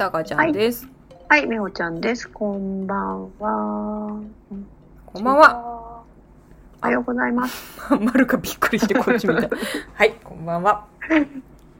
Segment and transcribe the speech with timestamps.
[0.00, 0.88] たかちゃんです。
[1.28, 2.26] はい、めほちゃんです。
[2.30, 4.22] こんばんは。
[5.04, 6.02] こんばんは。
[6.82, 7.76] おはようございます。
[8.00, 9.50] まるかびっくりしてこっち見た。
[9.92, 10.86] はい、こんばんは。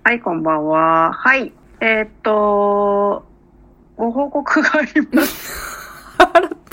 [0.04, 1.14] はい、こんばんは。
[1.14, 1.50] はい。
[1.80, 3.24] えーっと、
[3.96, 6.18] ご報告があります。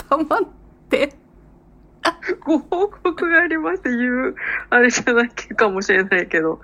[0.09, 0.41] 改まっ
[0.89, 1.15] て。
[2.43, 4.35] ご報告があります言う、
[4.69, 6.59] あれじゃないかもしれないけど、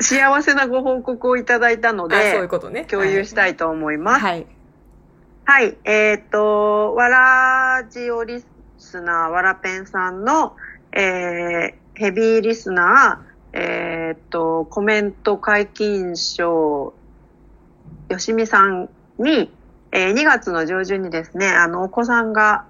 [0.00, 2.84] 幸せなご報告をいただいたのあ、そういうで、ことね。
[2.84, 4.20] 共有したいと思います。
[4.20, 4.46] はい。
[5.44, 8.42] はい、えーっと、わらじおリ
[8.78, 10.56] スナー、わらペンさんの、
[10.92, 16.92] えー、ヘビーリスナー、えーっと、コメント解禁賞、
[18.08, 18.88] よしみさん
[19.18, 19.50] に、
[19.90, 22.66] えー2月の上旬にですね、あの、お子さんが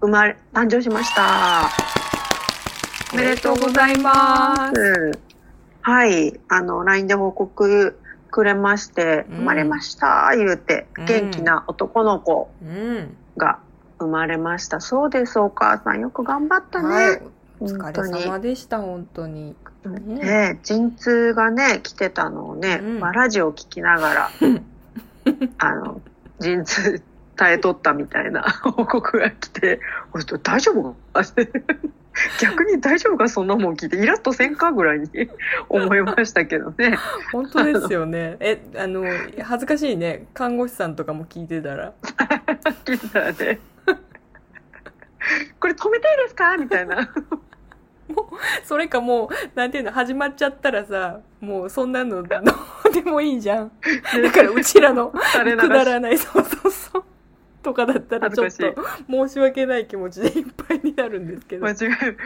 [0.00, 1.68] 生まれ、誕生しました。
[3.12, 5.31] おめでとうございます。
[5.86, 7.98] うんはい、あの、LINE で報告
[8.30, 13.16] くれまして、うん生まれました、言うて、うん元気な男の子うん。
[13.36, 13.58] が
[13.98, 14.80] 生まれました。
[14.80, 16.00] そうです、お母さん。
[16.00, 16.88] よく頑張ったね。
[16.88, 17.22] はい。
[17.60, 19.54] お疲本当にれ様でした、本当に。
[19.84, 24.30] ねね陣痛がね、来てたのをね、うんまあラジオを聞きながら、
[25.58, 26.00] あの、
[26.38, 27.02] 陣痛
[27.36, 29.80] 耐えとったみたいな報告が来て、
[30.42, 30.94] 大丈夫？
[31.12, 31.22] か
[32.40, 35.08] 逆に大丈夫かそんなもん聞いて、イラッとせんかぐらいに
[35.68, 36.98] 思いましたけどね。
[37.32, 38.36] 本当ですよね。
[38.40, 39.04] え、あの、
[39.42, 40.26] 恥ずかしいね。
[40.34, 41.92] 看護師さんとかも聞いてたら。
[42.84, 43.60] 聞いたらね。
[45.60, 46.56] これ止めていいですか？
[46.58, 47.08] みたいな。
[48.64, 53.72] それかもう、なんていうの、始まっちゃったらさ、もうそんなのどうでもいいじゃん。
[54.22, 57.04] だからうちらのくだらない、そうそうそう。
[57.62, 58.74] とかだったらちょっと
[59.08, 61.66] 申し訳ない気持ちでいっぱいになるんですけど。
[61.66, 61.76] 間違い、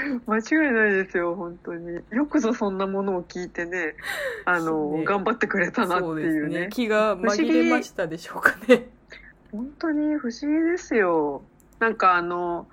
[0.27, 2.01] 間違いないですよ、本当に。
[2.11, 3.95] よくぞそんなものを聞いてね、
[4.45, 6.61] あの、ね頑張ってくれたなっていうね。
[6.61, 6.69] ね。
[6.70, 8.89] 気が紛れましたでしょうかね。
[9.52, 11.42] 本当に不思議ですよ。
[11.79, 12.67] なんかあの、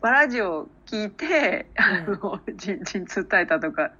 [0.00, 3.92] バラジオ聞いて、あの、陣陣痛耐えたとか、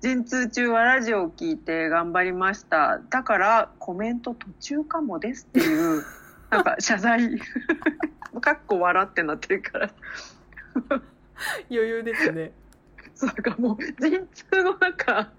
[0.00, 3.00] 陣痛中はラジオを聞いて頑張りました。
[3.08, 6.02] だからコメント途中かもですっていう、
[6.52, 7.38] なんか謝罪。
[8.40, 9.90] かっこ笑ってなってるから。
[11.70, 12.52] 余裕ですね。
[13.14, 15.30] そうなんかもう陣痛の中、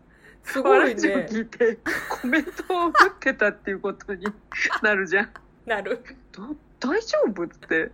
[0.44, 1.02] すごいね。
[1.30, 1.78] 聞いて
[2.10, 4.26] コメントを打ってたっていうことに
[4.82, 5.30] なるじゃん。
[5.66, 6.04] なる。
[6.32, 7.92] ど大丈夫って。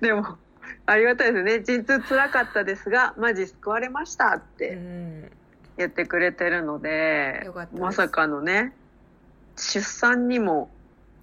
[0.00, 0.38] でも、
[0.86, 1.60] ありがたいですね。
[1.62, 5.30] 陣痛辛かったですが、マジ救われましたっうてん。
[5.78, 8.74] 言ってくれてるのでまさかのね、
[9.56, 10.70] 出産にも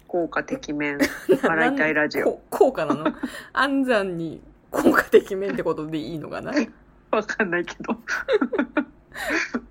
[0.07, 0.99] 効果てきめん、
[1.43, 2.25] 笑いたいラジオ。
[2.25, 3.13] こ効果なの？
[3.53, 4.41] 安産に
[4.71, 6.51] 効果的面ってことでいいのかな？
[7.11, 7.97] わかんないけど。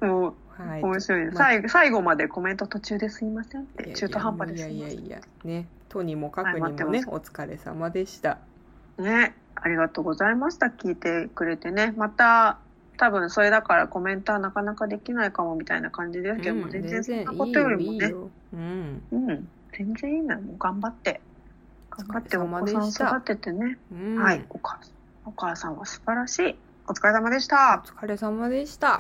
[0.07, 0.83] もう、はい。
[0.83, 1.31] 面白いね。
[1.31, 5.69] まあ最後最後までコメント途中ですいませんって、中途半端ですいやいやいや、ね。
[5.89, 8.39] とにもかくにもね、ってお疲れ様でした。
[8.99, 10.67] ね、ありがとうございました。
[10.67, 11.95] 聞いてくれてね。
[11.97, 12.59] また、
[12.99, 18.31] 多分それだからコメントはなかなかできないかもみたいな感じですけども、うん全然そんなことよよ、りもね、いいよ。
[18.53, 19.03] うん。
[19.13, 20.41] うん、全然いいのよ。
[20.41, 21.21] もう頑張って。
[21.91, 23.79] 頑張ってお子さん育ててね。
[23.93, 24.93] うん、はい、お母さん。
[25.25, 26.57] お母さんは素晴らしい。
[26.89, 27.89] お疲れ様でしたお。
[27.89, 28.99] 疲れ様でした。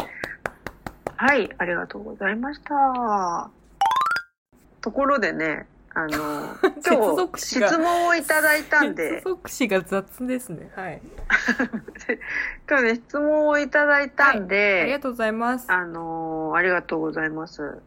[1.16, 3.50] はい、ありがとうございました。
[4.80, 10.70] ところでね、あの、 接今日質問をいただいたん接で、続詞が雑ですね。
[10.74, 11.00] はい。
[12.68, 15.70] 今日ね、質問をいただいたんで、ありがとうございます。
[15.70, 17.78] あのーありがとうございます。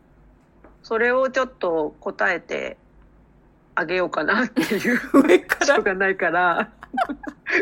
[0.84, 2.78] それをちょっと答えて
[3.76, 6.70] あげようかなっていう 上から、しょうがないから、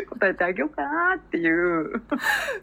[0.10, 2.02] 答えてあげようかなっていう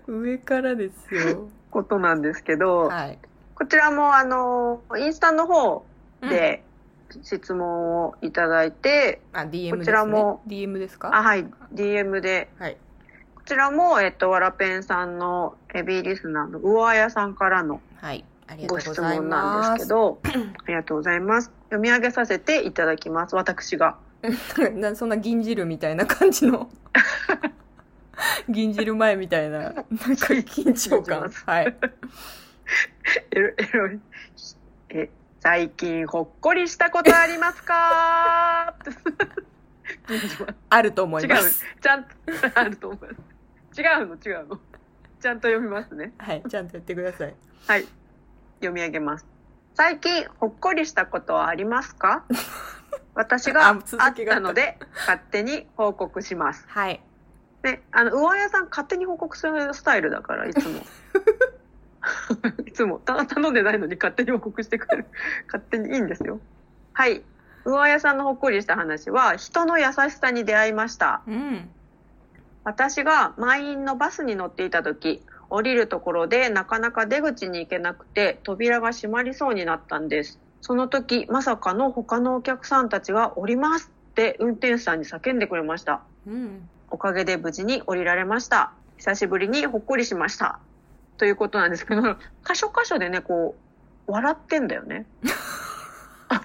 [0.07, 1.49] 上からですよ。
[1.71, 3.19] ことなんですけど、はい。
[3.55, 5.85] こちらもあのーインスタの方
[6.23, 6.63] うん、で
[7.23, 9.71] 質問をいただいて、あ、DM ですね。
[9.79, 11.17] こちらも DM ですか？
[11.17, 12.77] あ、はい、DM で、はい。
[13.35, 18.25] こちらも、えっと、わらペンさんのヘビーリスナーの魚あやさんからのはい。
[18.69, 19.75] ご質問な。
[19.75, 21.51] んですけど、 ありがとうございます。
[21.65, 23.97] 読み上げさせていただきます、私が。
[24.75, 26.69] なそんな銀汁みたいな感じの
[28.49, 31.77] 銀汁前みたいななんか緊張感 はい
[33.31, 34.01] エロ、エロい。
[34.91, 35.11] え、
[35.47, 38.75] 最近ほっこりしたことありますか？
[40.71, 42.11] あると思違いうますちゃんと、
[42.59, 43.15] あると思いま
[43.73, 43.81] す。
[43.81, 44.59] 違うの、違うの。
[45.21, 46.13] ちゃんと読みますね。
[46.19, 47.35] はいちゃんとやってください
[47.69, 47.83] はい。
[48.57, 49.27] 読み上げます。
[49.75, 52.25] 最近ほっこりしたことはありますか？
[53.15, 56.65] 私がああったたので、勝手に報告します。
[56.69, 57.01] はい
[57.63, 60.81] ね、あの、魚屋さん勝手に報告するスタイルだから、いつも。
[62.67, 65.07] いつもた頼んでないのに勝手に報告してくれる。
[65.47, 66.41] 勝手にいいんですよ。
[66.93, 67.23] はい。
[67.65, 71.23] 魚屋さんのほっこりした話は、人の優しさに出会いました。
[71.27, 71.69] うん。
[72.65, 80.41] 私が満員のバスに乗っていた時、降りるところでなかなか出口に行けなくて、扉が閉まりそうになったんです。
[80.61, 86.03] その時、まさかの他のお客さんたちが降りますって運転手さんに叫んでくれました。
[86.27, 86.69] うん。
[86.91, 88.73] おかげで無事に降りられました。
[88.97, 90.59] 久しぶりにほっこりしました。
[91.17, 92.03] ということなんですけど、
[92.47, 93.57] 箇所箇所でね、こ
[94.09, 95.07] う、笑ってんだよね。
[96.29, 96.41] あ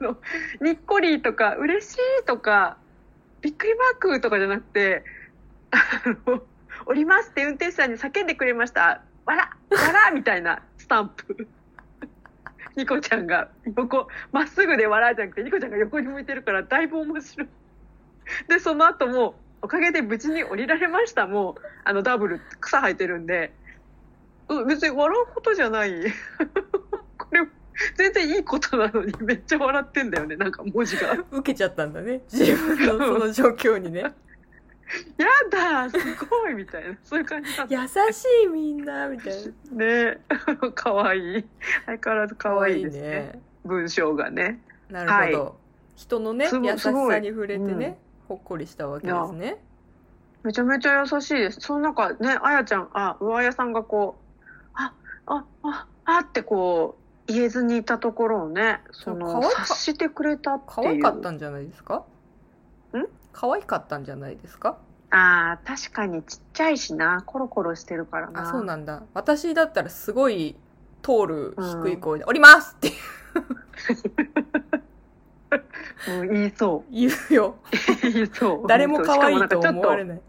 [0.00, 0.16] の、
[0.60, 2.76] にっこりとか、嬉しいとか、
[3.40, 5.04] びっくりマークとかじゃなくて、
[5.70, 5.80] あ
[6.30, 6.42] の、
[6.86, 9.02] 降りますって運転手さんに叫んでくれました。
[9.26, 11.48] 笑笑みたいなスタンプ。
[12.76, 17.48] ニコちゃんが横、まっすぐで笑うじゃなくて、ニコちゃんが横に向いてるから、だいぶ面白い。
[18.48, 21.26] で、その後も、おかげで無事に降りられました。
[21.26, 21.54] もう、
[21.84, 23.52] あの、ダブル、草生えてるんで、
[24.66, 25.92] 別に笑うことじゃない。
[27.18, 27.46] これ、
[27.96, 31.12] 全然いいことなのに、めっちゃ笑ってんだよね、なんか文字が。
[31.30, 32.22] 受けちゃったんだね。
[32.32, 34.12] 自分のその状況にね。
[35.16, 35.96] やだす
[36.26, 37.66] ごいみたいな、そういう感じだ。
[37.68, 37.78] 優
[38.12, 39.34] しいみんな、みたい
[39.72, 39.86] な。
[39.86, 40.18] ね
[40.74, 41.44] かわいい。
[41.86, 43.40] 相変わらずかわいいですね。
[43.64, 44.60] 文章がね。
[44.90, 45.56] なるほど。
[45.96, 47.98] 人のね、優しさに触れてね、
[48.28, 49.58] ほっこりしたわけですね。
[50.42, 51.60] めちゃめちゃ優しいです。
[51.60, 54.21] その中ね、あやちゃん、あ、上屋さんがこう、
[55.26, 56.96] あ、あ、あ、あってこ
[57.28, 60.88] う、言えずにいたところをね、その、か察してくれたって可いう。
[60.90, 62.04] 愛かったんじゃないですか？
[62.94, 63.04] ん？
[63.32, 64.78] 可愛かったんじゃないですか？
[65.10, 68.48] ああ、確かにちっちゃいしな、コロコロしてるからな。
[68.48, 69.02] あ、そうなんだ。
[69.14, 70.56] 私だったらすごい
[71.02, 71.54] 通る
[71.84, 72.92] 低い声で、降りますって
[76.08, 77.56] うん、言いそ言うよ。
[78.04, 78.10] う。
[78.12, 78.66] 言いそう。
[78.66, 80.16] 誰も可愛いと思われない。
[80.16, 80.22] と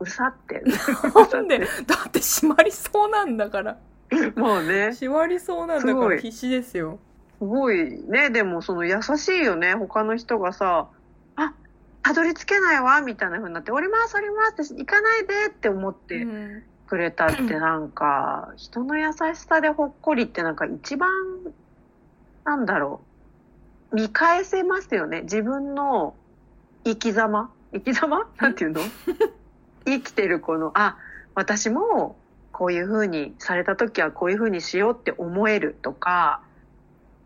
[0.00, 0.62] うさって。
[1.32, 1.64] なんで、だ
[2.08, 3.78] って閉まりそうなんだから。
[4.36, 6.98] もうね、閉まりそうなんだかすごいら必死ですよ。
[7.38, 10.90] すごいね、でもその優しいよね、他の人がさ、
[11.36, 11.54] あ、
[12.02, 16.62] たどり着けないわ、みたいな風になって、降ります、降りますって、行かないでって思っうてん。
[16.86, 21.10] くれたってなんか、 人の優しさでほっこりってなんか一番、
[22.44, 23.00] なんだろ
[23.90, 25.22] う、見返せますよね。
[25.22, 26.16] 自分の
[26.84, 27.52] 生き様？
[27.72, 28.28] 生き様？
[28.38, 28.82] なんていうの？
[29.86, 30.98] 生きてるこの、あ、
[31.34, 32.16] 私も
[32.54, 36.40] こういう風にされた時はこういう風にしようって思えるとか、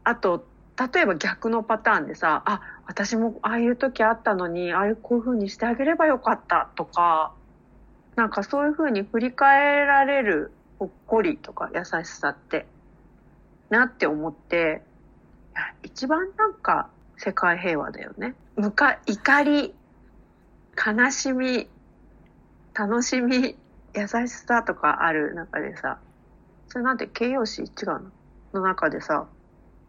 [0.03, 0.47] あと、
[0.95, 7.35] 例えば逆のパターンでさ、あ、私もああいう時あったのに、ああいうこういう風にしてあげればよかったとか、
[8.17, 12.67] なんかそういう風に振り返られるほっこりとか優しさって、
[13.69, 14.83] なって思って、
[15.53, 16.89] いや一番なんか
[17.19, 18.35] 世界平和だよね。
[18.57, 19.75] むか、怒り、
[20.75, 21.69] 悲しみ、
[22.73, 23.57] 楽しみ、
[23.95, 25.99] 優しさとかある中でさ、
[26.69, 28.01] それなんて形容詞違うの？
[28.55, 29.27] の中でさ、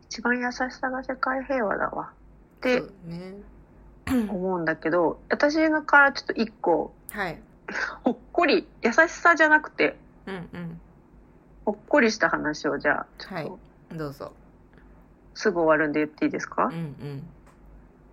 [0.09, 2.11] 一番優しさが世界平和だわ
[2.57, 2.83] って。
[4.11, 5.55] 思うんだけど、私
[5.85, 7.39] からちょっと一個、はい。
[8.03, 10.81] ほっこり、優しさじゃなくて、うんうん。
[11.65, 13.59] ほっこりした話をじゃあ、ちょっはいと。
[13.95, 14.31] どうぞ。
[15.35, 17.23] すぐ終わるんで言っていいですか、うんうん。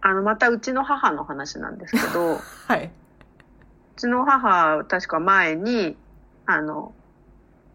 [0.02, 2.38] あの、またうちの母の話なんですけど、う
[2.68, 2.90] はい。
[3.96, 5.96] ちの母、確か前に、
[6.46, 6.94] あの、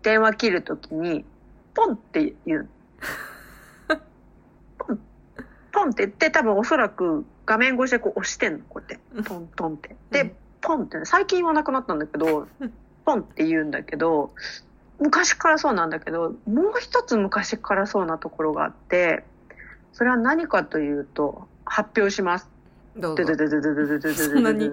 [0.03, 1.25] 電話切るときに、
[1.73, 2.69] ポンって言う。
[4.77, 4.99] ポン、
[5.71, 9.23] ポンって言って、多分おそらく画面越しでこう押してんの、こうやって。
[9.23, 9.95] トントンって。
[10.11, 12.73] で、うんポンってね、最近はなくなったんだけどうん、
[13.03, 14.31] ポンって言うんだけど、
[14.99, 19.23] 昔からそうなんだけど、もう一つ昔からそうなところがあって、
[19.91, 22.49] それは何かというと、発表します。
[22.95, 23.23] どうぞ
[24.13, 24.69] そんなに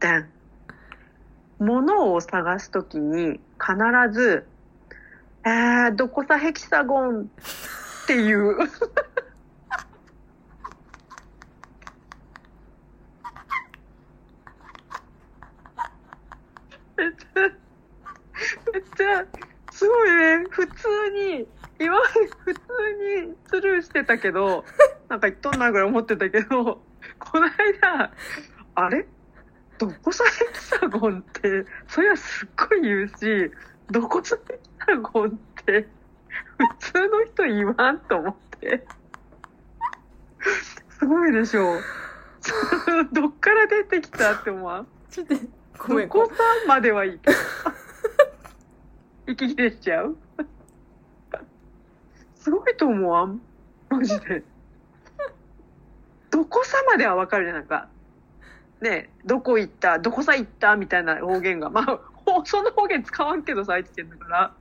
[0.00, 0.24] で。
[1.58, 3.74] 物を探すときに必
[4.12, 4.46] ず、
[5.44, 8.56] えー、どこさヘキサゴンっていう。
[8.56, 8.66] めっ
[17.12, 17.40] ちゃ、
[18.72, 19.26] めっちゃ、
[19.72, 20.72] すごいね、普通
[21.12, 21.46] に、
[21.80, 22.12] 今まで
[22.44, 22.60] 普通
[23.26, 24.64] にスルーしてたけど、
[25.08, 26.82] なんか言っとんなぐらい思ってたけど、
[27.18, 28.12] この間、
[28.74, 29.06] あれ？
[29.78, 33.50] どこさヘキサゴンって、そりゃすっごい言うし、
[33.90, 35.30] どこさヘキサゴンっ
[35.64, 35.88] て、
[36.58, 38.86] 普通の人言わんと思って。
[40.98, 41.80] すごいでしょ。
[43.12, 44.86] どっから出てきたって思わん？
[45.10, 45.34] ちょっと、
[45.86, 46.34] ごめん、どこさ
[46.66, 47.36] まではいいけど。
[49.26, 50.16] 息切れしちゃう？
[52.36, 53.40] すごいと思わん？
[53.90, 54.42] マジで。
[56.30, 57.88] どこさまではわかるじゃん、なんか。
[58.80, 61.70] ねえどこ行った、どこさ行ったみたいな方言が。
[61.70, 62.00] まあ、
[62.44, 64.44] その方言使わんけどさ、愛知県だから。
[64.46, 64.58] うん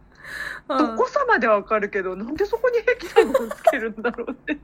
[0.69, 4.57] どこさまでわかるけど、なんでそこにヘキサゴンつけるんだろうって。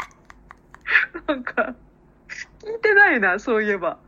[1.28, 1.74] なんか、
[2.28, 3.98] 聞いてないな、そういえば。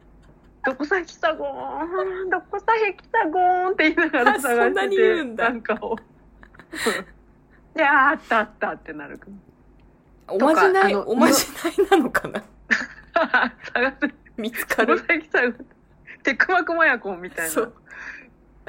[0.65, 1.47] どこさヘキサゴ
[2.25, 5.97] ン、どこさヘキサゴンって言いながら探してて、なに言うんだなんかを。
[7.75, 9.21] で、あったあったってなる。
[10.29, 12.43] おまじない、おまじないなのかな？
[13.75, 14.20] 探す。
[14.41, 15.07] 見つかるどこ。
[15.07, 15.67] さヘキサゴン。
[16.23, 17.71] テクマクマヤコンみたいな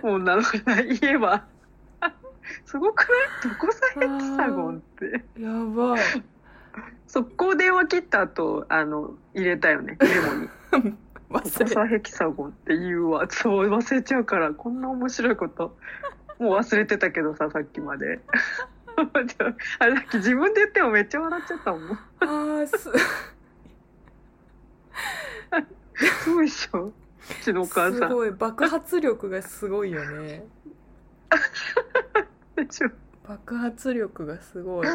[0.03, 1.45] もんなのかな、言えば。
[2.65, 3.07] すごく
[3.43, 3.53] ない？
[3.53, 5.23] どこさヘキサゴンって。
[5.41, 6.23] やばい。
[7.07, 10.07] 速攻電話切った後、あの、入れたよね、メ
[10.79, 10.97] モに。
[11.29, 13.25] 忘れコサヘキサゴンって言うわ。
[13.29, 15.77] そう、忘れちゃうから、こんな面白いこと。
[16.39, 18.19] もう忘れてたけどさ、さっきまで。
[18.97, 21.81] あれ、さっき自分で言ってもめっちゃ笑っちゃったもん。
[21.91, 22.89] あーす、
[25.95, 26.85] すごいっしょ。
[26.85, 26.93] う
[27.43, 27.93] ちのお母さん。
[27.93, 28.31] すごい。
[28.31, 30.45] 爆発力がすごいよね。
[32.55, 32.89] でしょ
[33.27, 34.87] 爆発力がすごい。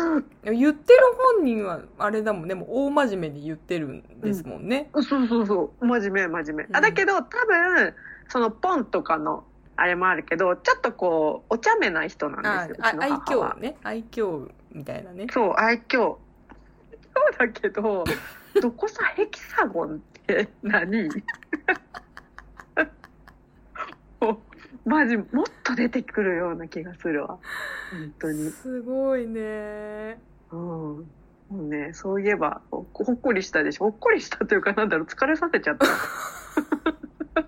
[0.45, 1.00] 言ってる
[1.37, 2.55] 本人は、あれだもんね。
[2.55, 4.91] もう大真面目に言ってるんですもんね。
[4.95, 5.87] そうそうそう。
[5.87, 6.65] 真面目、真面目。
[6.65, 7.95] うんあ、だけど、多分、
[8.29, 9.45] そのポンとかの、
[9.76, 12.85] あれもあるけど、ちょっとこう、お茶目な人なんあですよ。
[12.85, 13.76] あ愛うちの母は嬌ね。
[13.85, 15.26] 愛嬌みたいなね。
[15.31, 15.99] そう、愛嬌。
[15.99, 16.19] そう
[17.38, 18.05] だけど、
[18.61, 21.09] どこさヘキサゴンって何？
[24.85, 25.26] マジ、もっ
[25.64, 27.38] と出てくるような気がするわ。
[27.90, 28.50] 本当に。
[28.50, 30.21] すごいね。
[30.52, 30.59] うん。
[30.59, 31.06] も
[31.50, 33.87] うね、そういえば、ほほっこりしたでしょ？
[33.90, 35.87] ほっこりしたというか、なんだろう、疲れさせちゃった。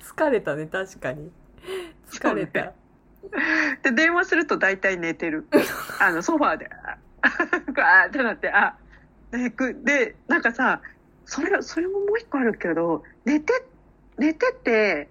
[0.00, 1.32] 疲れたね、確かに。
[2.08, 2.72] 疲れた。
[3.82, 5.46] で、電話すると大体寝てる。
[6.00, 8.76] あの、ソファーで、あーってなって、あ、
[9.32, 10.82] で、なんかさ、
[11.26, 13.64] それ、それももう一個あるけど、寝て、
[14.18, 15.08] 寝てて、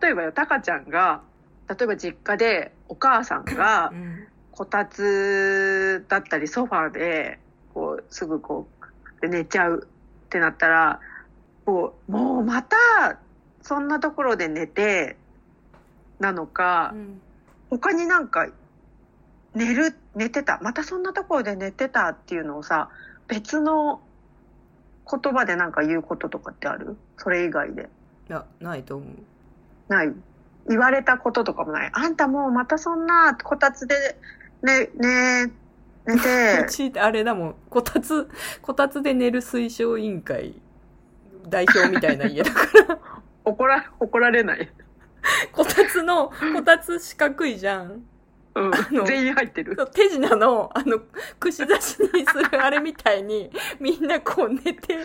[0.00, 1.22] 例えばよ、タカちゃんが、
[1.68, 3.92] 例えば実家でお母さんが
[4.50, 7.38] こたつだったりソファーで、
[7.72, 8.66] こう、すぐこ
[9.22, 11.00] う、寝ちゃうってなったら、
[11.64, 12.76] こう、もうまた、
[13.62, 15.16] そんなところで寝て、
[16.18, 17.20] なのか、うん
[17.70, 18.46] 他になんか
[19.54, 22.88] 寝る寝てたまたそんなところで寝てたっていうのをさ
[23.28, 24.00] 別の
[25.10, 26.96] 言葉でなんか言うこととかってある？
[27.18, 27.88] それ以外で
[28.28, 29.92] いや、ないと思う。
[29.92, 30.12] ない？
[30.68, 34.16] 言われたこととかもないあんたもうまたそんなこたつで
[34.62, 35.52] ねね
[36.06, 37.54] 寝うて ち、あれだもん。
[37.70, 38.28] こたつ、
[38.62, 40.60] こたつで寝る推奨委員会
[41.48, 42.98] 代表みたいな家だから。
[43.44, 44.70] 怒ら怒られない、
[45.52, 48.02] こたつの、こたつ四角いじゃん。
[48.54, 48.70] うん。
[48.96, 49.76] の、全員入ってる。
[49.92, 51.00] 手品の、あの、
[51.40, 54.98] 串刺しにするあれみたいに、 みんなこう寝て、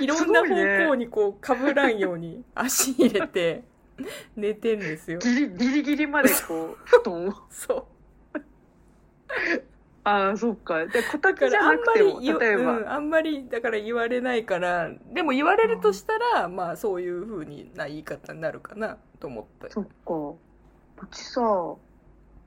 [0.00, 3.64] いろんな方向にこう被らんように足入れて、
[4.36, 5.18] 寝てんですよ。
[5.18, 7.34] ギリギリギリまでこう布団を。
[7.50, 8.38] そう。
[10.04, 10.84] ああそっか。
[10.86, 20.34] でこただかつじゃらあまなんくてもり言わ、例えば、うん、あんまりだから言われないからでも言われるとしたら、まあそういう風にな言い方になるかなと思ったそっか。
[21.02, 21.40] うちさ、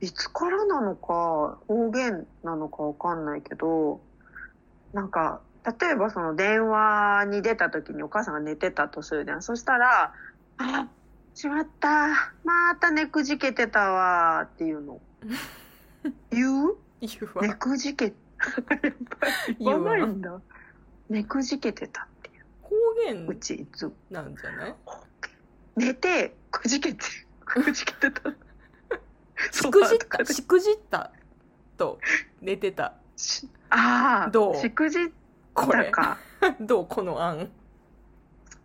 [0.00, 4.00] いつからなのか、方言なのかわかんないけど、
[4.92, 5.40] なんか、
[5.80, 9.42] 例えばその電話に出た時にお母さんが寝てたとするじゃん。
[9.42, 10.14] そしたら、
[10.58, 10.88] あ、
[11.34, 12.08] しまった。
[12.44, 15.00] また寝くじけてたわっていうの。
[16.30, 16.76] 言う？
[17.00, 18.14] 言うわ寝くじけ、やっ
[18.64, 18.94] ぱり
[19.60, 20.40] 言わないんだ。
[21.08, 22.44] 寝くじけてたっていう。
[22.62, 22.74] 方
[23.06, 23.92] 言うちいつも。
[24.10, 24.74] なんじゃない？
[25.76, 27.04] 寝て、くじけて、
[27.44, 28.32] くじけてた。
[29.52, 31.10] しくじった しくじった
[31.76, 31.98] と
[32.40, 34.56] 寝てたしああ、どう？
[34.56, 35.08] しくじっ
[35.54, 36.18] たか。
[36.60, 36.86] どう？
[36.86, 37.50] この案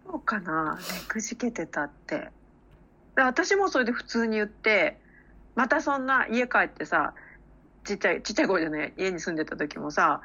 [0.05, 0.75] そうかな。
[0.75, 2.29] ねくじけてたって。
[3.15, 4.99] で私もそれで普通に言って、
[5.55, 7.13] またそんな家帰ってさ、
[7.83, 10.21] ちっちゃい、ちっちゃい子じゃない、家に住んでた時もさ、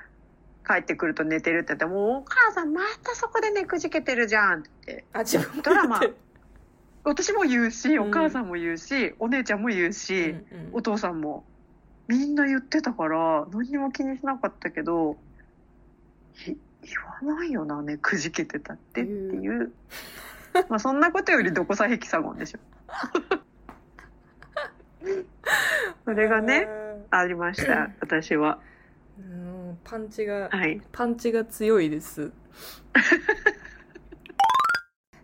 [0.66, 5.04] 帰ってくると寝てるって言って、もうお母さんまたそこでねくじけてるじゃんって。
[5.12, 6.00] あ自分もドラマ
[7.04, 11.44] 私も言うし、うんお母さんも言うし、お姉ちゃんも言うし、うんうんお父さんも。
[12.08, 15.18] みんな言ってたから、何にも気にしなかったけど、
[16.32, 19.72] ひ言わないよな、ね、くじけてたってっていう。
[20.70, 22.58] まあそんなことよりどこさヘキサゴンでしょ。
[26.04, 26.66] それがね、
[27.10, 28.58] ありました、私は。
[29.18, 30.80] うんパンチがはい。
[30.92, 32.32] パンチが強いです。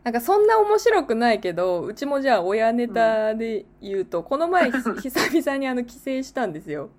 [0.04, 4.78] なんかそんな面白くないけど、うちもじゃあ親ネタで言うと、この前ひ
[5.11, 6.90] 久々にあの帰省したんですよ。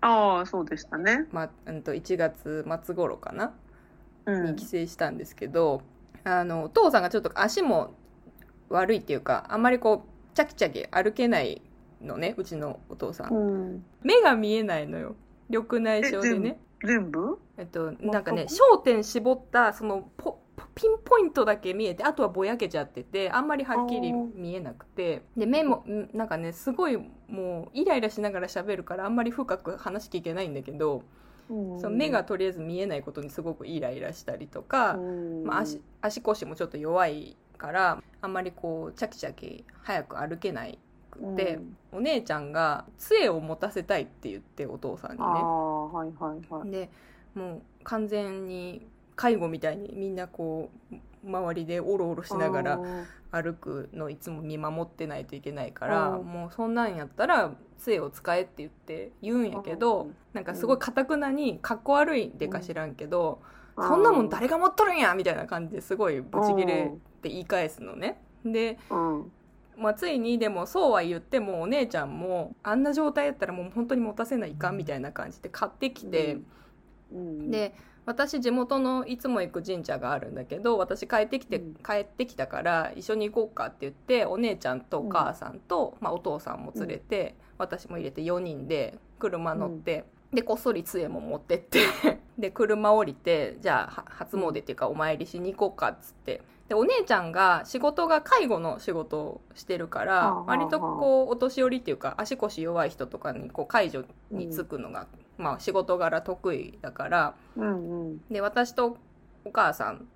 [0.00, 1.26] ああ、そうでしたね。
[1.30, 3.52] まあ、うんと1月末頃かな？
[4.26, 4.64] うんに帰。
[4.64, 5.82] 省したんですけど、
[6.24, 7.94] あの、お父さんがちょっと足も
[8.70, 11.62] 悪いっていうかあんまりこうチャキチャキ歩けない
[12.02, 13.84] のねうちのお父さん、うん。
[14.02, 15.16] 目が見えないのよ
[15.48, 17.38] 緑内障でね全部？
[17.56, 20.08] えっとなんかね焦点絞ったその
[20.78, 25.22] ピンポイントだけ見えてあとはぼやけちゃっててあんまりはっきり見えなくて。
[25.36, 26.96] で目もんなんかねすごい
[27.28, 31.02] もうイライラしながら喋るからあんまり深く話聞けないんだけど、
[31.50, 31.80] うん。
[31.80, 35.44] その目がとりあえず見えないことにすごくイライラしたりとか、うん。
[35.44, 40.78] まあ、足足腰もちょっと弱いからあんまりこうチャキチャキ早く歩けない
[41.10, 41.56] くて、
[41.92, 41.98] うん。
[41.98, 45.24] お姉ちゃんが杖を持たせたいって言ってお父さんにね。
[45.24, 46.70] はいはいはい。
[46.70, 46.88] で
[47.34, 48.86] もう完全に
[49.18, 50.96] 介護みたいにみんなこう
[51.26, 52.80] 周りでおろおろしながら
[53.32, 63.40] 歩くのいつも見守ってないといけないからうんもうそんなんやったら杖を使えって言って言うんやけどうんなんかすごいかたくなにかっこ悪いでか知らんけど
[63.76, 63.88] うん。
[63.88, 68.20] そんなもん誰が持っとるんやみたいな感じですごいブチギレって言い返すのね。
[68.44, 69.32] でうん。
[69.76, 76.38] まあ、ついにでもそうは言ってもお姉ちゃんもあんな状態やったらもう本当に持たせないかんみたいな感じで買ってきて、
[77.12, 77.76] うん、で
[78.08, 81.74] 私地元のいつも行く神社があるんだけど私帰ってきて、うん。
[81.74, 91.80] 帰ってきたから一緒に行こうかって言ってお姉ちゃんとお母さんと、まあ、お父さんも連れて、私も入れて4人で車乗って、でこっそり杖も持ってって
[92.38, 96.40] で車降りてじゃあは初詣っていうかお参りしに行こうかっつって。
[96.68, 105.06] でお姉ちゃんが仕事が介護の仕事をしてるから割とこうお年寄りっていうか足腰弱い人とかにこう介助につくのが、
[105.38, 107.34] まあ、仕事柄得意だから。
[107.56, 108.20] うんうん。
[108.30, 108.98] で私と
[109.44, 110.06] お母さん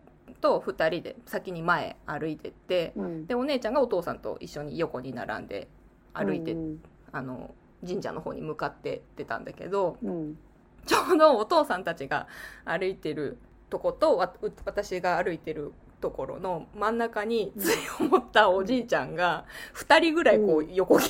[0.40, 3.26] と2人で先に前歩いてってうん。
[3.26, 5.68] でお姉ちゃんがお父さんと一緒に横に並んで
[6.12, 6.82] 歩いて、うん
[7.14, 7.54] あの
[7.86, 10.38] 神社の方に向かってってたんだけどうん。
[10.86, 12.26] ちょうどお父さんたちが
[12.64, 13.38] 歩いてる
[13.70, 21.08] とこと私が歩いてるところの真ん中に杖を持ったおじいちゃんが2人ぐらいこう横にい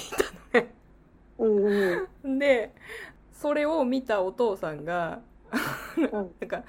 [0.52, 0.74] たのね。
[1.38, 2.38] うんうん。
[2.38, 2.74] で
[3.42, 5.20] それを見たお父さんが
[5.96, 6.10] うん。
[6.12, 6.62] なんか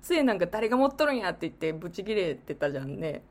[0.00, 3.22] 杖なんか誰が持っとるんやって言ってブチギレてたじゃんね。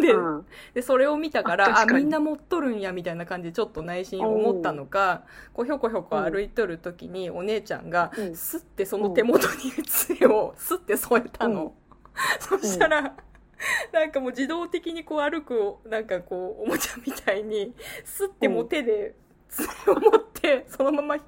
[0.00, 0.46] で,、うん。
[0.74, 5.64] でそれを見たからあみんな持っとるんやみたいな感じでちょっと内心思ったのかこう。
[5.64, 8.36] ひょこひょこ歩いとる時にお姉ちゃんがうん。
[8.36, 11.74] スッてその手元に杖をスッて添えたの。
[12.38, 13.16] そしたら、
[13.92, 17.74] なんかもう自動的にこう歩くなんかこうおもちゃみたいに
[18.04, 19.16] スッてもう手で
[19.54, 21.24] 杖を持ってそのままこ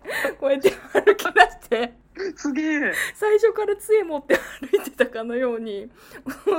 [0.48, 1.94] うやって歩き出して。
[2.34, 2.92] すげえ。
[3.14, 5.90] 最初から杖持って歩いてたかのように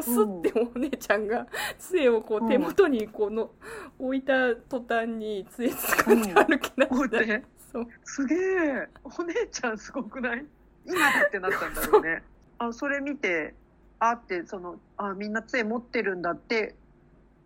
[0.03, 1.47] スッてお姉ちゃんが
[1.79, 3.49] 杖をこう手元にこうの
[3.97, 7.87] 置いた途端に杖使って歩き出した、持ってそう。
[8.03, 8.87] すげえ。
[9.03, 10.45] お姉ちゃんすごくない？
[10.85, 12.21] 今だってなったんだろうね。
[12.59, 13.55] あそれ見て
[13.97, 16.75] あってそのあみんな杖持ってるんだって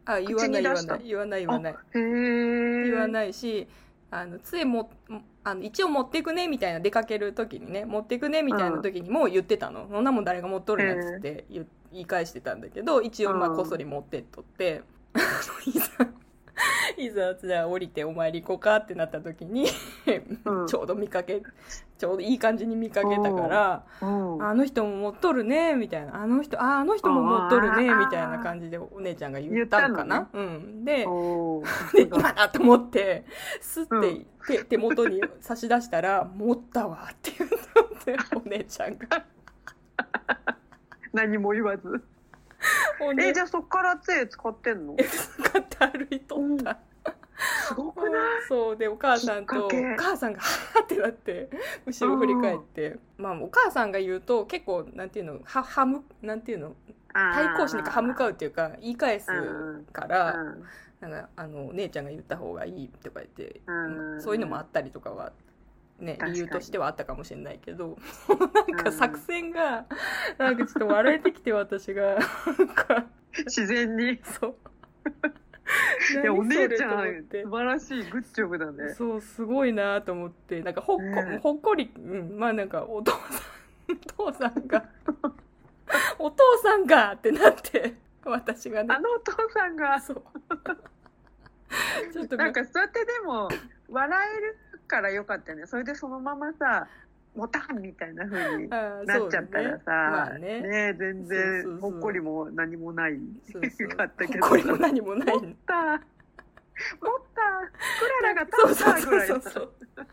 [0.03, 1.73] あ言わない言わない言わない言わない。
[1.73, 2.83] へえ。
[2.89, 3.69] 言わないし
[4.11, 4.91] あの杖も
[5.43, 14.81] あの一応持っていくねみたいな出かける時にね持っていくねみたいな時にも言ってたの、そんなもん誰が持っとるんやっつって言言い返してたんだけど一応まあうんこっそり持ってっとって、
[16.97, 19.65] いざじゃあ降りてお参り行こうかってなった時に、
[20.45, 20.67] うん。
[20.67, 21.41] ちょうど見かけ
[21.97, 24.43] ちょうどいい感じに見かけたから、うん。
[24.43, 26.21] あの人も持っとるねみたいな。
[26.21, 33.25] あの人ああの人も持っとるねみたいな感じでお姉ちゃんが言ったんかな、うん、でお でー今だと思って
[33.59, 34.25] スッてうん。
[34.47, 39.07] 手,、手元に差し出したら「持ったわ」って言ったってお姉ちゃんが。
[41.13, 42.01] 何も言わず
[43.19, 44.95] えじゃあそっから杖使ってんの？
[44.97, 46.79] 使って歩いとった。
[47.67, 48.21] すごくない？
[48.47, 49.95] そうでお母さんとおきっかけ。
[49.97, 51.49] 母さんが「はあ」ってなって
[51.85, 52.97] 後ろ振り返って。
[53.17, 56.75] まあお母さんが言うと結構なんていうのははむなんていうの？
[57.13, 59.27] 対抗心とか歯向かうっていうか言い返す
[59.91, 60.63] から、うん
[61.01, 64.21] なんかあのお姉ちゃんが言った方がいいとか言って、うん。
[64.21, 65.31] そういうのもあったりとかは、
[66.01, 69.85] ね、理由としてはあったかもしれないけどなんか作戦が
[70.37, 72.15] なんかちょっと笑えてきて私が。
[72.57, 73.05] なんか
[73.45, 74.19] 自然に。
[74.39, 74.55] そう。
[76.21, 78.93] いやお姉ちゃん素晴らしいグッジョブだね。
[78.95, 80.61] そうすごいなと思って。
[80.61, 81.39] なんかほっこ,、ね。
[81.41, 83.21] ほっこり、うん、まあなんかお父さん
[84.17, 84.85] お父さんが
[86.19, 88.95] お父さんがってなって私がね。
[88.95, 89.99] あのお父さんが。
[89.99, 90.23] そう。
[92.11, 93.47] ちょっとなんかそうやってでも
[93.89, 94.57] 笑える
[94.91, 95.65] からよかったよね。
[95.65, 96.87] それでそのままさ
[97.33, 100.61] ボタンみたいな風になっちゃったらさ、まあね。
[100.61, 103.13] ね全然ほっこりも何もない。
[103.95, 104.45] かったけど。
[104.45, 105.33] ほっこりも何もない。
[105.33, 106.01] 持った持っ
[107.33, 107.41] た
[107.99, 110.03] クララが立ったぐらいだ そうそう杖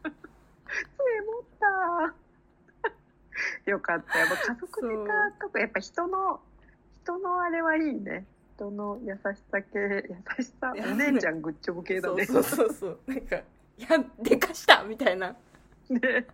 [1.22, 1.42] 持っ
[3.64, 4.18] たよかった。
[4.18, 6.40] やっぱ家族ネタとかやっぱ人の
[7.02, 8.26] 人のあれはいいね。
[8.54, 9.18] 人の優し
[9.52, 12.26] さ系、優しさ、お姉ちゃんグッチョブ系だね。
[12.26, 12.98] そうそうそうそう。
[13.06, 13.44] なんか「い
[13.78, 15.34] やでかした!」みたいな。
[15.88, 16.26] ね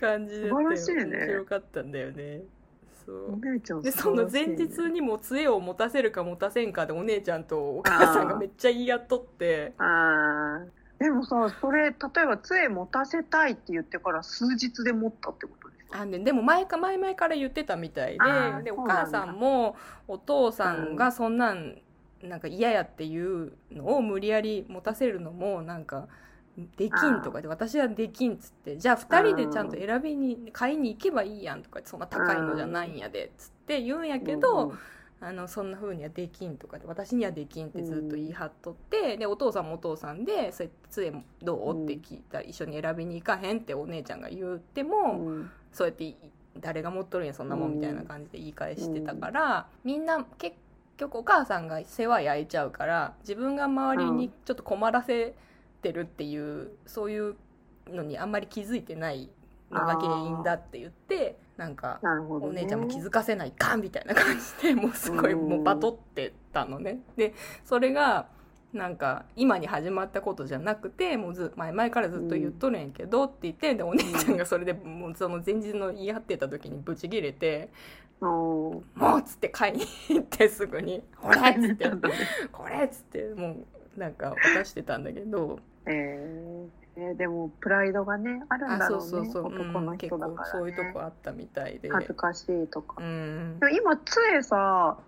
[0.00, 1.02] 感じで素晴らしいね。
[1.04, 2.42] 面白かったんだよね。
[3.06, 3.32] そう。
[3.34, 9.72] お姉ちゃんでその前日にも杖を持たせるか持たせんかでお姉ちゃんとお母さんがめっちゃ言い合っとって。
[9.78, 10.78] あー。
[10.98, 19.76] でもさ、それ、例えば杖持たせたいって言ってから数日で持ったってことでしょあででも前か前々から言ってたみたいででお母さんも
[20.08, 21.78] お父さんがそんなん
[22.20, 26.08] なんか嫌やっていうのを無理やり持たせるのもなんか
[26.76, 34.78] できんとかで私はできんっつってじゃあ2人でちゃんと選びに買いに行けばいいやんとかそんな高いのじゃないんやでっつって言うんやけど、うん
[35.20, 45.50] あのそんな風にはできんとかで私にはできんってずっと言い張っとって、でお父さんもお父さんで「それ杖どう?」って聞いたら一緒に選びに行かへんってお姉ちゃんが言っても、うん。
[45.72, 46.14] そうやって
[46.60, 50.56] 誰が持っとるんやそんなもんみたいな感じで言い返してたから、みんな結
[50.96, 55.34] 局お母さんが世話焼いちゃうから自分が周りにちょっと困らせ
[55.82, 57.36] てるっていう、そういう
[57.88, 59.30] のにあんまり気づいてない
[59.70, 62.08] のが原因だって言ってなんかね。
[62.18, 64.24] お姉ちゃんも気づかせないかんみたいな感
[64.60, 67.00] じでもうすごいうんもうバトってたのね。
[67.16, 68.26] でそれが
[68.72, 77.70] なんか今に始まったことじゃなくてもうず前々からずっと言っとるんやけどって言ってでお姉ちゃんがそれでもうその前日の言い張ってた時にブチギレて
[78.20, 78.28] うん
[78.94, 82.14] 「もう!」っつって買いに行ってすぐに「これ!」っつって なんだね
[82.52, 83.56] 「これ!」っつっても
[83.96, 89.02] うなんか渡してたんだけどえーえーでも、プライドがね、あるんあだろね。
[89.08, 90.36] そううそうそう、男の人だから、ね。
[90.36, 91.90] 構そういうとこあったみたいで。
[91.90, 93.00] 恥ずかしいとか。
[93.00, 93.58] うん。
[93.60, 94.98] でも今、杖さ、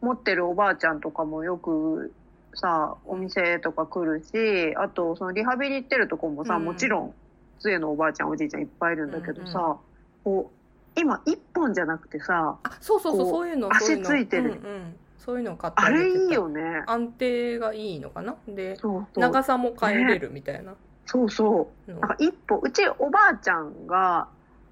[0.00, 2.12] 持ってるおばあちゃんとかもよく
[2.54, 6.64] さ、お店とか来るし、あと、そのリハビリ行ってるとこもさ、うん。
[6.64, 7.14] もちろん、
[7.58, 9.76] 杖のおばあちゃん、おじいちゃんいっぱいいるんだけどさ、うん
[10.26, 14.44] こう、今、一本じゃなくてさ、あそうそうそうそういうの足ついてる。
[14.44, 16.84] うんうん、そういうのを買ってあれげてたいいよね。
[16.86, 18.36] 安定がいいのかな？
[18.48, 18.76] で。
[19.16, 20.74] 長さも変えれるみたいな
[21.06, 21.90] そうそう。
[21.92, 24.28] の、なんか一歩、うちおばあちゃんが、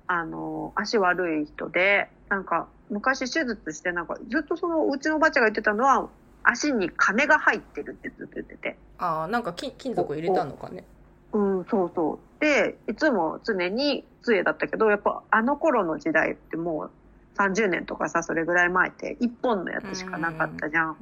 [0.06, 6.08] あの、足悪い人で、なんか昔手術して、なんかずっとそのうちのおばあちゃんが言ってたのは、
[6.42, 8.76] 足に金が入ってるってずっと言ってて。
[8.98, 10.84] ああなんか金金属入れたのかね
[11.32, 12.40] うん、そうそう。
[12.40, 16.90] で、いつも常に杖だったけど、やっぱあの頃の時代ってもう
[17.36, 20.96] 30年とかさ、それぐらい前って一本のやつしかなかったじゃん。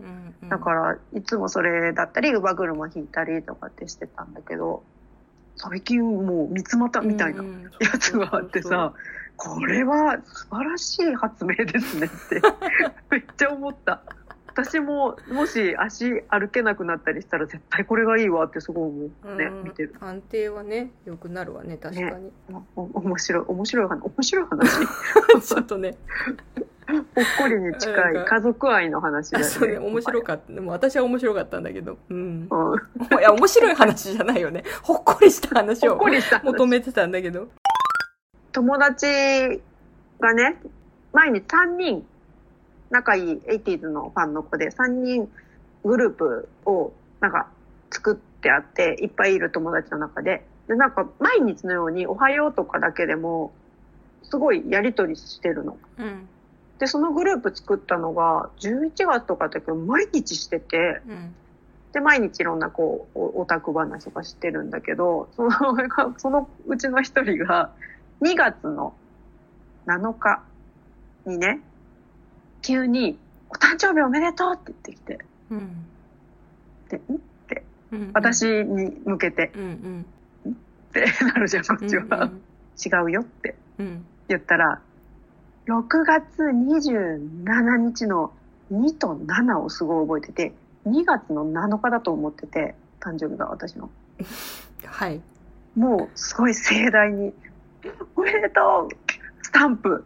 [0.48, 4.82] だから、いつもそれだったり、乳母車引いたりとかってしてたんだけど、
[5.56, 8.94] 最近もう三つ股みたいなやつがあってさ、
[9.36, 12.40] これは素晴らしい発明ですねって、
[13.10, 14.02] めっちゃ思った。
[14.54, 19.94] 私も、もし足歩けなくなったりしたら絶対これがいいわってすごい思うね、うん見てる。
[19.98, 22.30] 安定はね良くなるわね確かに、
[22.76, 24.86] お面白い、面白い話、面白い話。
[25.40, 25.96] ちょっとね
[26.86, 27.02] ほっ
[27.38, 29.50] こりに近い家族愛の話だよね。
[29.50, 33.18] あそうね面白かかったでも私は面白かったんだけどうんうん。
[33.18, 35.96] いや面白い話じゃないよねほっこりした話を。
[36.42, 37.48] 求めてたんだけど
[38.52, 39.06] 友達
[40.20, 40.60] がね、
[41.12, 42.06] 前に3人、
[42.90, 45.30] 仲いい 80s のファンの子で3人
[45.84, 47.48] グループをなんか
[47.90, 50.44] 作ってあって、いっぱいいる友達の中で。
[50.68, 53.52] で、なんか毎日のようにおはようとかだけでも、
[54.22, 55.78] すごいやりとりしてるの。
[55.98, 56.28] うん。
[56.78, 61.34] で、そのグループ作ったのが11月とかだけど毎日してて、うん。
[61.92, 65.52] で、毎日いろんなこう、おオタク話とかしてるんだけど、その、
[66.18, 67.70] そのうちの一人が、
[68.22, 68.94] 2月の
[69.86, 70.42] 7日
[71.26, 71.60] にね、
[72.62, 73.18] 急に、
[73.50, 75.18] お誕生日おめでとうって言ってきて、
[75.50, 75.86] うん。
[76.88, 77.00] で、ん？
[77.00, 80.52] って、うん私に向けて、うんうん。
[80.52, 80.54] っ
[80.92, 82.24] てなるじゃん、こっちは。
[82.24, 82.42] うん。
[82.84, 84.04] 違うよってうん。
[84.28, 84.80] 言ったら、
[85.66, 88.32] 6月27日の
[88.72, 90.54] 2と7をすごい覚えてて、
[90.86, 93.90] 2月の7日だと思ってて、誕生日が私の。
[94.86, 95.20] はい。
[95.76, 97.32] もうすごい盛大に、
[98.16, 100.04] おめでとうスタンプ。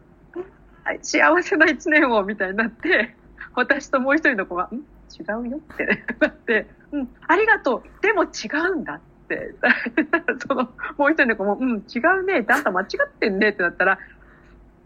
[0.84, 3.16] はい幸せな一年をみたいになって、
[3.54, 4.76] 私ともう一人の子が、ん？
[4.76, 8.02] 違うよってなって、うん、ありがとう。
[8.02, 9.15] でも違うんだって、
[10.46, 12.40] その、もう一人の子も、うん、違うね。
[12.40, 13.98] って、あんた間違ってんねってなったら、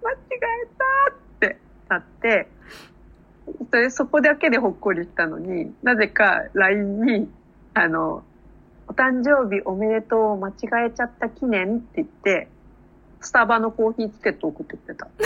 [0.02, 0.38] 間違え
[0.78, 2.48] たってなって、
[3.70, 7.30] それそこだけでほっこりしたのに、なぜか LINE に、
[7.74, 8.24] あの、
[8.88, 12.48] お誕生日おめでとうを間違えちゃった記念って言って、
[13.20, 15.08] スタバのコーヒーチケット送ってくれた。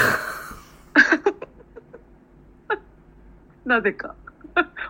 [3.64, 4.14] なぜか。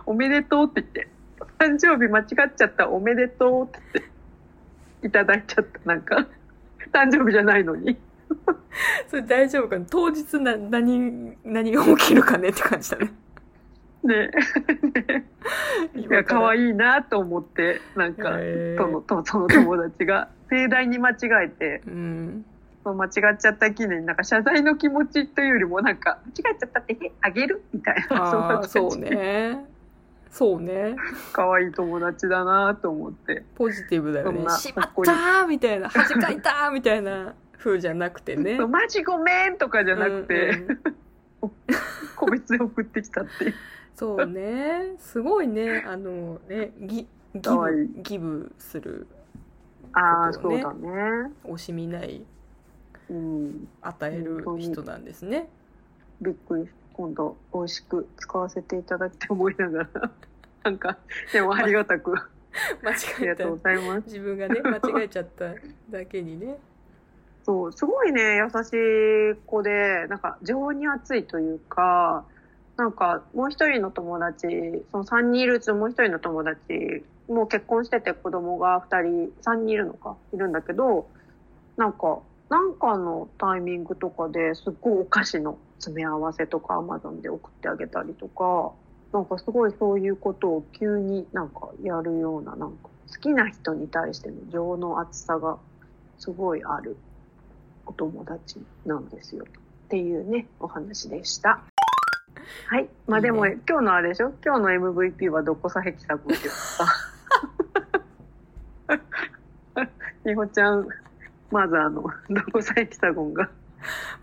[0.05, 1.07] おめでとうって言って、
[1.39, 2.89] お誕生日間違っちゃった。
[2.89, 4.11] おめでとうって言って、
[5.05, 5.79] いただいちゃった。
[5.85, 6.27] なんか、
[6.91, 7.97] 誕生日じゃないのに。
[9.07, 9.85] それ大丈夫かな？
[9.89, 13.13] 当日な何何が起きるかねって感じだね
[14.03, 14.31] ね。
[15.95, 21.15] いや、可愛いなと思って、なんか、へーとの、と、その友達が、盛大に間違
[21.45, 22.45] えて、うん。
[22.83, 27.63] そう間違っちゃった記念に、なんか謝罪の気持ちというよりも、なんか、間違えちゃったって、えあげる？
[27.73, 28.63] みたいな。
[28.63, 28.97] そう。
[28.97, 29.65] ね。
[30.35, 30.97] そうね。
[31.31, 33.45] 可愛い友達だなと思って。
[33.55, 35.87] ポジティブだよねしまったーみたいな。
[35.87, 38.59] 恥かいたーみたいな風じゃなくてね。
[38.67, 40.71] マジごめんとかじゃなくて、うん
[41.43, 41.51] うん
[42.17, 43.53] 個別で送ってきたっていう。
[43.93, 44.95] そうね。
[44.97, 45.85] すごいね。
[45.87, 49.07] あのね、ギギブ、ギブする、
[49.93, 51.31] ああ、ことをねそうだね。
[51.45, 52.25] 惜しみない、
[53.09, 53.69] うん。
[53.81, 55.47] 与える人なんですね。
[56.21, 60.11] びっくり今度美味しく使わせていただきて思いながら
[60.63, 60.97] なんか
[61.33, 62.29] でもありがたくあ
[62.81, 63.49] 間違えたりがとう。
[63.51, 65.53] ございます自分がね、間違えちゃった
[65.89, 66.57] だけにね。
[67.43, 72.25] そうすごいね優しい子でなんか情に熱いというか
[72.75, 74.47] なんかもう一人の友達
[74.91, 81.07] その3人いるうちのもう一人の友達もう結婚してて子供が2人3人いるのかいるんだけど
[81.77, 88.71] なんかなんかのタイミングとかですっごいお菓子の詰め合わせとかアマゾンで送ってあげたりとか
[89.13, 95.57] なんかすごいそういうことを急になんかやるようななんか好きな人に対しての情の厚さが
[96.19, 96.95] すごいある
[97.85, 101.61] お友達なんですよっていうねお話でした。
[102.67, 102.87] はい。
[103.07, 104.31] まあでも、いいね今日のあれでしょ？
[104.43, 106.55] 今日の MVP はどこさヘキサゴンって言っ
[109.77, 109.85] た？
[110.25, 110.87] みほちゃん、
[111.55, 112.11] まずあの、ど
[112.51, 113.49] こさヘキサゴンが。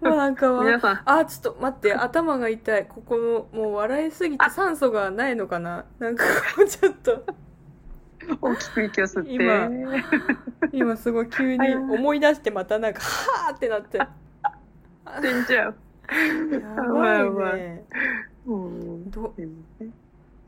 [0.03, 2.87] もうなんかわ皆さん、あ、ちょっと待って、頭が痛い。
[2.87, 5.87] ここの、もう笑いすぎて酸素がないのかな？
[5.99, 6.25] なんか
[6.57, 7.25] こうちょっと、
[8.43, 9.33] 大きく息を吸って。
[9.33, 9.71] 今
[10.73, 13.99] 今すごい急に思い出してまたなんか、はーってなって。
[15.23, 15.75] 死んじゃう。
[16.53, 17.85] やばいね。
[18.47, 18.55] う？
[18.55, 19.11] ん。
[19.11, 19.35] ど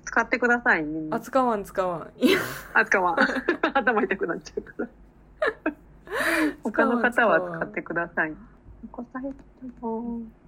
[0.05, 1.17] 使ってください、みんな。
[1.17, 2.11] あ、使わん使わん。
[2.75, 3.17] あ、使わん。
[3.73, 4.89] 頭痛くなっちゃうから。
[6.63, 8.35] 他の方は使ってください。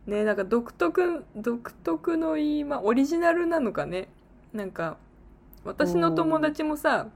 [0.07, 4.09] ねなんか独特、独特の言いま、オリジナルなのかね。
[4.53, 4.97] なんか、
[5.65, 7.09] 私の友達もさ、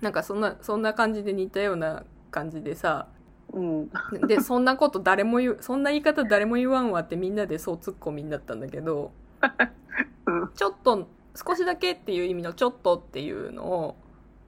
[0.00, 3.08] なんかそんな、そんな感じで似たような感じでさ、
[3.52, 3.90] うん。
[4.26, 9.10] で、そんなこと誰も言う、そんな言い方誰も言わんわってみんなでそうツッコミになったんだけど、
[10.26, 13.96] うんちょっと、少しだけっていう意味のちょっとっていうのを、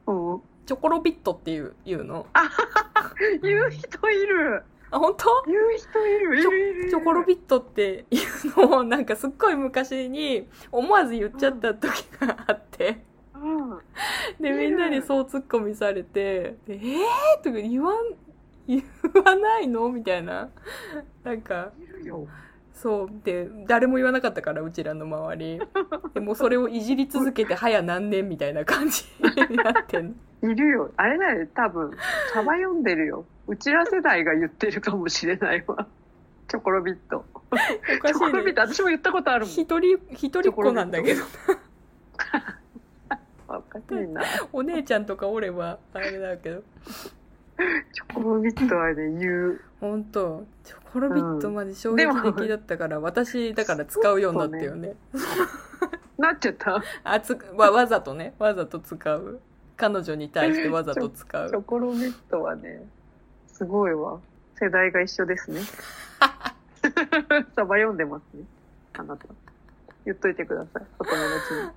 [0.06, 0.42] うん。
[0.66, 2.26] チョコロビットっていう、いうの。
[3.42, 4.62] 言う人いる。
[4.90, 5.42] あ、本当？
[5.46, 6.40] 言う人いる。
[6.40, 13.00] いるいるチョコロビットっていうのを なんかすっごい昔に思わず言っちゃった時があって、
[13.34, 13.78] うん。
[14.40, 16.98] で、みんなにそうツッコミされて、でえー？
[17.42, 17.96] とか言わん、
[18.66, 18.82] 言
[19.24, 19.88] わないの？
[19.88, 20.50] みたいな。
[21.22, 22.26] なんか、いるよ。
[22.80, 23.10] そう。
[23.24, 25.60] で、誰も言わなかったから、うちらの周り。
[26.14, 29.04] でもうそれをいじり続けて、早何年みたいな感じ
[29.50, 30.50] になってんの。
[30.50, 30.90] いるよ。
[30.96, 31.90] あれだよ、多分。
[32.32, 33.26] サバ読んでるよ。
[33.46, 35.86] うちら世代が言ってるかもしれないわ。
[36.48, 37.26] チョコロビット。
[37.34, 38.54] おかしいねチョコロビッ。
[38.54, 39.54] ト、私も言ったことあるもん。
[39.54, 41.22] 一人、一人っ子なんだけど、
[43.48, 44.22] お かしいな。
[44.54, 46.62] お姉ちゃんとかおれば、あれだけど。
[47.92, 49.60] チョコロビットはね、言う。
[49.80, 54.96] ほんと、チョコロビットまで衝で撃も的だったから、私、だから使うようになったよね。
[56.18, 56.82] なっちゃった。
[57.04, 59.40] あつわ、わざとね、わざと使う。
[59.76, 61.62] 彼女に対して わざと使チョう。
[61.62, 62.86] コロビットはね、
[63.46, 64.20] すごいわ。
[64.56, 65.60] 世代が一緒ですね。
[67.56, 68.44] サバ読んでますね。
[68.94, 69.26] あなた。
[70.04, 70.82] 言っといてください。
[70.98, 71.28] お友達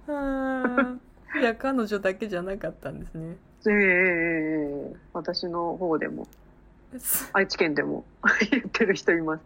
[0.08, 3.38] あーいや、彼女だけじゃなかったんですね。
[3.70, 3.76] に。
[3.76, 6.28] ええ私の方でも、
[7.34, 8.06] 愛知県でも
[8.52, 9.44] 言ってる人います。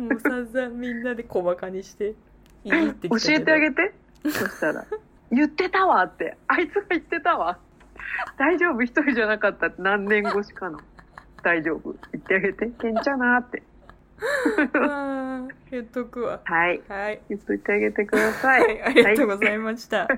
[0.00, 2.14] もう散々みんなで小馬鹿にして、
[2.64, 3.94] いじってき教えてあげて。
[4.24, 4.86] そしたら、
[5.30, 6.36] 言ってたわって。
[6.46, 7.58] あいつが言ってたわ。
[8.36, 10.78] 大丈夫、一人じゃなかったって何年越しかの。
[11.42, 11.94] 大丈夫？
[12.12, 12.66] 言ってあげて。
[12.68, 13.62] けんちゃなーって。
[15.70, 16.40] 言っとくわ。
[16.44, 16.82] はい。
[16.88, 17.20] はい。
[17.28, 18.48] 言っといてあげてくださ。
[18.48, 20.08] はいい、ありがとうございました。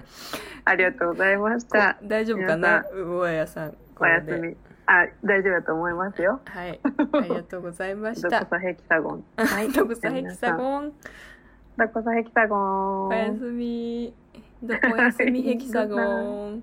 [0.64, 1.96] ありがとうございました。
[2.02, 2.84] 大丈夫かな？
[2.92, 3.74] うわやさん。
[3.98, 4.56] おやすみ。
[4.86, 6.40] あ、大丈夫だと思いますよ。
[6.44, 6.80] はい。
[6.84, 8.28] ありがとうございました。
[8.28, 9.24] どこさヘキサゴン。
[9.36, 9.72] はい。
[9.72, 10.92] どこさヘキサゴン。
[11.78, 13.08] どこさヘキサゴン。
[13.08, 14.14] おやすみ。
[14.62, 16.62] どおやすみヘキサゴン。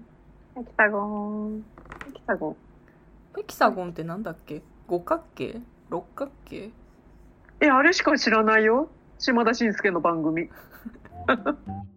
[0.55, 1.63] ヘキサゴン。
[2.05, 2.55] ヘキサゴン。
[3.35, 4.61] ヘキサゴンってなんだっけ？
[4.87, 5.61] 五角形？
[5.89, 6.71] 六角形？
[7.61, 8.89] え、あれしか知らないよ。
[9.19, 10.49] 島田紳介の番組。